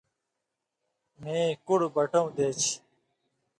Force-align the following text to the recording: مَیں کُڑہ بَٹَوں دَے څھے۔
مَیں 1.21 1.47
کُڑہ 1.65 1.87
بَٹَوں 1.95 2.27
دَے 2.35 2.47
څھے۔ 2.59 2.73